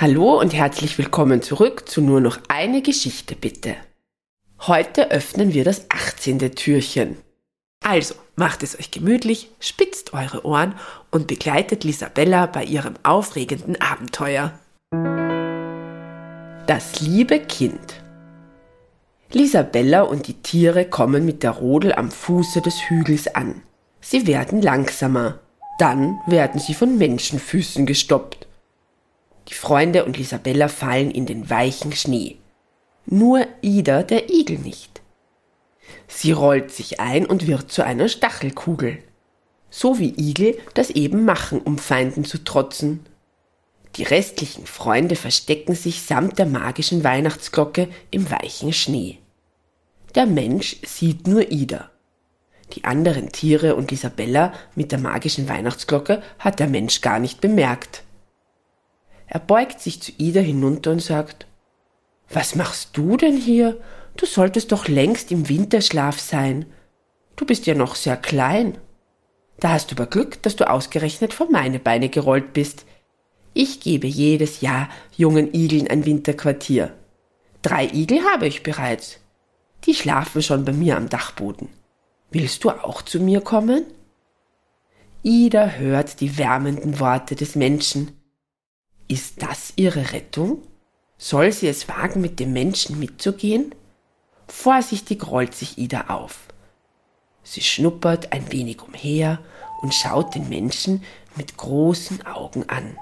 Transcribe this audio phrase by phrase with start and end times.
[0.00, 3.76] Hallo und herzlich willkommen zurück zu nur noch eine Geschichte bitte.
[4.60, 6.38] Heute öffnen wir das 18.
[6.54, 7.18] Türchen.
[7.84, 10.74] Also, macht es euch gemütlich, spitzt eure Ohren
[11.10, 14.58] und begleitet Lisabella bei ihrem aufregenden Abenteuer.
[16.66, 18.00] Das liebe Kind.
[19.30, 23.60] Lisabella und die Tiere kommen mit der Rodel am Fuße des Hügels an.
[24.00, 25.40] Sie werden langsamer.
[25.78, 28.46] Dann werden sie von Menschenfüßen gestoppt.
[29.50, 32.36] Die Freunde und Lisabella fallen in den weichen Schnee.
[33.04, 35.02] Nur Ida, der Igel, nicht.
[36.06, 38.98] Sie rollt sich ein und wird zu einer Stachelkugel.
[39.68, 43.04] So wie Igel das eben machen, um Feinden zu trotzen.
[43.96, 49.18] Die restlichen Freunde verstecken sich samt der magischen Weihnachtsglocke im weichen Schnee.
[50.14, 51.90] Der Mensch sieht nur Ida.
[52.72, 58.04] Die anderen Tiere und Isabella mit der magischen Weihnachtsglocke hat der Mensch gar nicht bemerkt.
[59.32, 61.46] Er beugt sich zu Ida hinunter und sagt,
[62.28, 63.80] Was machst du denn hier?
[64.16, 66.66] Du solltest doch längst im Winterschlaf sein.
[67.36, 68.76] Du bist ja noch sehr klein.
[69.60, 72.86] Da hast du aber Glück, dass du ausgerechnet vor meine Beine gerollt bist.
[73.54, 76.92] Ich gebe jedes Jahr jungen Igeln ein Winterquartier.
[77.62, 79.20] Drei Igel habe ich bereits.
[79.84, 81.68] Die schlafen schon bei mir am Dachboden.
[82.32, 83.84] Willst du auch zu mir kommen?
[85.22, 88.19] Ida hört die wärmenden Worte des Menschen.
[89.10, 90.62] Ist das ihre Rettung?
[91.18, 93.74] Soll sie es wagen, mit dem Menschen mitzugehen?
[94.46, 96.42] Vorsichtig rollt sich Ida auf.
[97.42, 99.40] Sie schnuppert ein wenig umher
[99.82, 101.02] und schaut den Menschen
[101.34, 102.96] mit großen Augen an.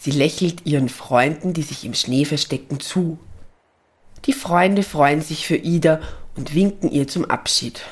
[0.00, 3.18] Sie lächelt ihren Freunden, die sich im Schnee verstecken, zu.
[4.24, 6.00] Die Freunde freuen sich für Ida
[6.34, 7.82] und winken ihr zum Abschied.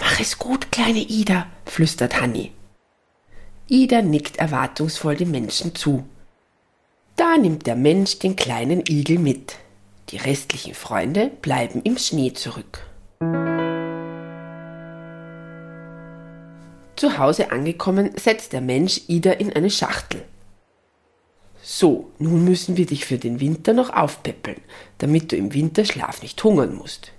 [0.00, 2.50] Mach es gut, kleine Ida, flüstert Hanni.
[3.72, 6.04] Ida nickt erwartungsvoll dem Menschen zu.
[7.14, 9.54] Da nimmt der Mensch den kleinen Igel mit.
[10.08, 12.84] Die restlichen Freunde bleiben im Schnee zurück.
[16.96, 20.24] Zu Hause angekommen, setzt der Mensch Ida in eine Schachtel.
[21.62, 24.60] So, nun müssen wir dich für den Winter noch aufpäppeln,
[24.98, 27.12] damit du im Winterschlaf nicht hungern musst.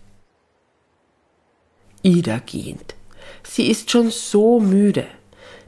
[2.01, 2.95] Ida gähnt.
[3.41, 5.07] Sie ist schon so müde.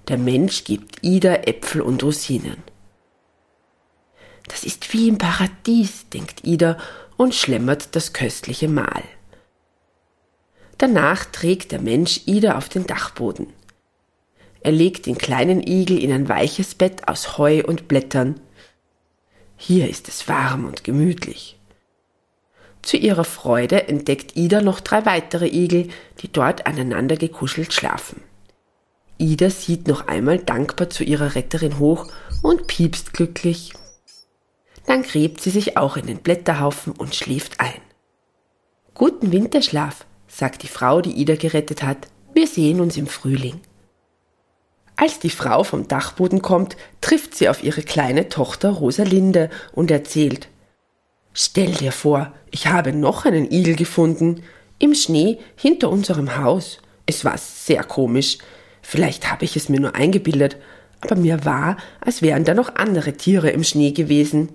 [0.08, 2.58] Der Mensch gibt Ida Äpfel und Rosinen.
[4.48, 6.78] Das ist wie im Paradies, denkt Ida
[7.16, 9.04] und schlemmert das köstliche Mahl.
[10.78, 13.48] Danach trägt der Mensch Ida auf den Dachboden.
[14.62, 18.40] Er legt den kleinen Igel in ein weiches Bett aus Heu und Blättern,
[19.66, 21.58] hier ist es warm und gemütlich.
[22.82, 25.88] Zu ihrer Freude entdeckt Ida noch drei weitere Igel,
[26.20, 28.22] die dort aneinander gekuschelt schlafen.
[29.24, 32.08] Ida sieht noch einmal dankbar zu ihrer Retterin hoch
[32.42, 33.74] und piepst glücklich.
[34.86, 37.82] Dann gräbt sie sich auch in den Blätterhaufen und schläft ein.
[38.94, 42.08] Guten Winterschlaf, sagt die Frau, die Ida gerettet hat.
[42.34, 43.62] Wir sehen uns im Frühling.
[44.98, 50.50] Als die Frau vom Dachboden kommt, trifft sie auf ihre kleine Tochter Rosalinde und erzählt
[51.34, 54.44] Stell dir vor, ich habe noch einen Igel gefunden,
[54.78, 56.80] im Schnee hinter unserem Haus.
[57.06, 58.38] Es war sehr komisch.
[58.84, 60.58] Vielleicht habe ich es mir nur eingebildet,
[61.02, 64.50] aber mir war, als wären da noch andere Tiere im Schnee gewesen.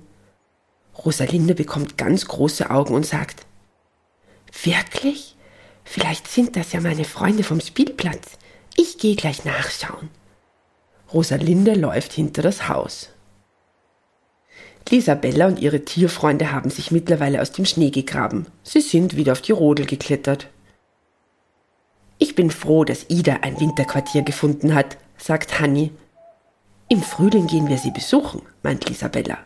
[1.05, 3.47] Rosalinde bekommt ganz große Augen und sagt
[4.63, 5.37] Wirklich?
[5.85, 8.39] Vielleicht sind das ja meine Freunde vom Spielplatz.
[8.77, 10.11] Ich gehe gleich nachschauen.
[11.13, 13.11] Rosalinde läuft hinter das Haus.
[14.91, 18.47] Lisabella und ihre Tierfreunde haben sich mittlerweile aus dem Schnee gegraben.
[18.63, 20.49] Sie sind wieder auf die Rodel geklettert.
[22.39, 25.91] Ich bin froh, dass Ida ein Winterquartier gefunden hat, sagt Hanni.
[26.89, 29.39] Im Frühling gehen wir sie besuchen, meint Lisabella.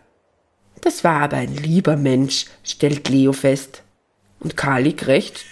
[0.83, 3.83] Das war aber ein lieber Mensch, stellt Leo fest.
[4.41, 5.47] Und Kali krächzt.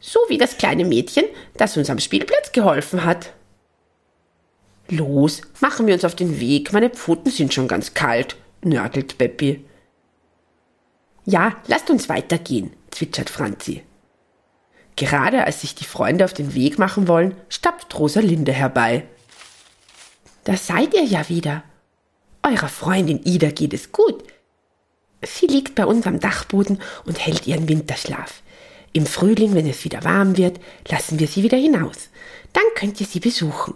[0.00, 1.26] So wie das kleine Mädchen,
[1.58, 3.34] das uns am Spielplatz geholfen hat.
[4.88, 9.62] Los, machen wir uns auf den Weg, meine Pfoten sind schon ganz kalt, nörgelt Beppi.
[11.26, 13.82] Ja, lasst uns weitergehen, zwitschert Franzi.
[14.96, 19.04] Gerade als sich die Freunde auf den Weg machen wollen, stapft Rosalinde herbei.
[20.44, 21.64] Da seid ihr ja wieder.
[22.42, 24.22] Eurer Freundin Ida geht es gut.
[25.22, 28.42] Sie liegt bei uns am Dachboden und hält ihren Winterschlaf.
[28.92, 32.10] Im Frühling, wenn es wieder warm wird, lassen wir sie wieder hinaus.
[32.52, 33.74] Dann könnt ihr sie besuchen.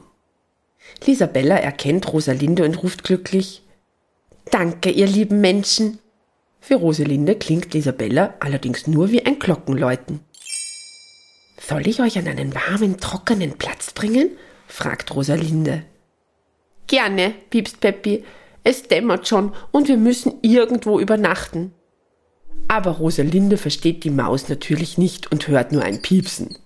[1.05, 3.63] Lisabella erkennt Rosalinde und ruft glücklich
[4.51, 5.99] Danke, ihr lieben Menschen.
[6.61, 10.21] Für Rosalinde klingt Lisabella allerdings nur wie ein Glockenläuten.
[11.61, 14.31] Soll ich euch an einen warmen, trockenen Platz bringen?
[14.67, 15.85] fragt Rosalinde.
[16.87, 18.25] Gerne, piepst Peppi.
[18.65, 21.73] Es dämmert schon und wir müssen irgendwo übernachten.
[22.69, 26.59] Aber Rosalinde versteht die Maus natürlich nicht und hört nur ein Piepsen.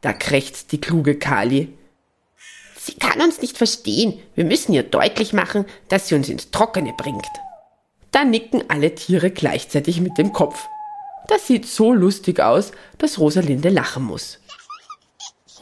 [0.00, 1.72] Da krächzt die kluge Kali.
[2.76, 4.20] Sie kann uns nicht verstehen.
[4.34, 7.26] Wir müssen ihr deutlich machen, dass sie uns ins Trockene bringt.
[8.10, 10.66] Da nicken alle Tiere gleichzeitig mit dem Kopf.
[11.28, 14.40] Das sieht so lustig aus, dass Rosalinde lachen muss.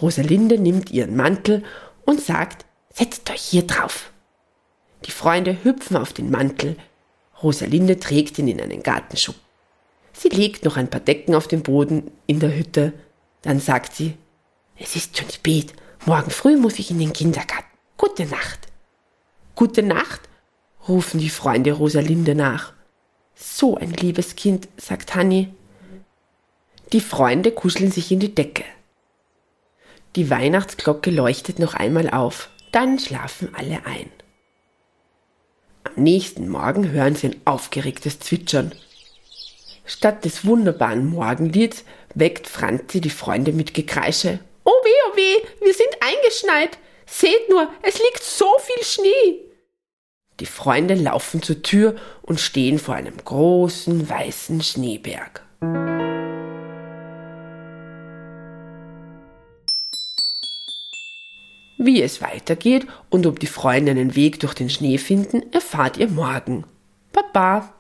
[0.00, 1.62] Rosalinde nimmt ihren Mantel
[2.04, 4.10] und sagt, setzt euch hier drauf.
[5.04, 6.76] Die Freunde hüpfen auf den Mantel.
[7.42, 9.40] Rosalinde trägt ihn in einen Gartenschuppen.
[10.12, 12.92] Sie legt noch ein paar Decken auf den Boden in der Hütte.
[13.42, 14.14] Dann sagt sie,
[14.76, 15.72] es ist schon spät.
[16.06, 17.66] Morgen früh muss ich in den Kindergarten.
[17.96, 18.68] Gute Nacht.
[19.54, 20.20] Gute Nacht,
[20.88, 22.72] rufen die Freunde Rosalinde nach.
[23.34, 25.52] So ein liebes Kind, sagt Hanni.
[26.92, 28.64] Die Freunde kuscheln sich in die Decke.
[30.14, 34.10] Die Weihnachtsglocke leuchtet noch einmal auf, dann schlafen alle ein.
[35.84, 38.74] Am nächsten Morgen hören sie ein aufgeregtes Zwitschern.
[39.84, 41.84] Statt des wunderbaren Morgenlieds
[42.14, 44.38] weckt Franzi die Freunde mit Gekreische.
[44.64, 46.78] Oh weh, oh weh, wir sind eingeschneit.
[47.06, 49.51] Seht nur, es liegt so viel Schnee.
[50.42, 55.40] Die Freunde laufen zur Tür und stehen vor einem großen weißen Schneeberg.
[61.78, 66.08] Wie es weitergeht und ob die Freunde einen Weg durch den Schnee finden, erfahrt ihr
[66.08, 66.64] morgen.
[67.12, 67.72] Baba!